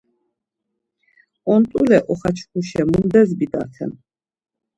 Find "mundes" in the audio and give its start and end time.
2.89-3.29